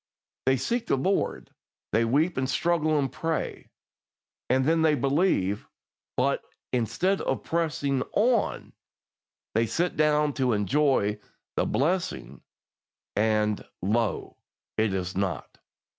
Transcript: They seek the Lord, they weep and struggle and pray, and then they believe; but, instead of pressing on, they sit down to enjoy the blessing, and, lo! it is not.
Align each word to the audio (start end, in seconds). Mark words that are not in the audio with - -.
They 0.47 0.57
seek 0.57 0.87
the 0.87 0.95
Lord, 0.97 1.51
they 1.91 2.05
weep 2.05 2.35
and 2.35 2.49
struggle 2.49 2.97
and 2.97 3.11
pray, 3.11 3.69
and 4.49 4.65
then 4.65 4.81
they 4.81 4.95
believe; 4.95 5.67
but, 6.17 6.41
instead 6.73 7.21
of 7.21 7.43
pressing 7.43 8.01
on, 8.13 8.73
they 9.53 9.67
sit 9.67 9.95
down 9.95 10.33
to 10.41 10.53
enjoy 10.53 11.19
the 11.55 11.67
blessing, 11.67 12.41
and, 13.15 13.63
lo! 13.83 14.37
it 14.75 14.91
is 14.91 15.15
not. 15.15 15.59